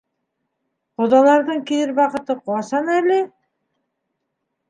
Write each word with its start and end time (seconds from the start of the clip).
Ҡоҙаларҙың 1.01 1.59
килер 1.71 1.93
ваҡыты 2.01 2.35
ҡасан 2.49 2.91
әле? 2.97 3.19